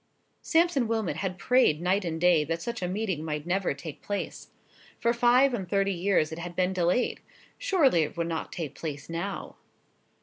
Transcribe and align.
Sampson 0.41 0.87
Wilmot 0.87 1.17
had 1.17 1.37
prayed 1.37 1.79
night 1.79 2.03
and 2.03 2.19
day 2.19 2.43
that 2.45 2.63
such 2.63 2.81
a 2.81 2.87
meeting 2.87 3.23
might 3.23 3.45
never 3.45 3.75
take 3.75 4.01
place. 4.01 4.47
For 4.99 5.13
five 5.13 5.53
and 5.53 5.69
thirty 5.69 5.93
years 5.93 6.31
it 6.31 6.39
had 6.39 6.55
been 6.55 6.73
delayed. 6.73 7.19
Surely 7.59 8.01
it 8.01 8.17
would 8.17 8.25
not 8.25 8.51
take 8.51 8.73
place 8.73 9.11
now. 9.11 9.57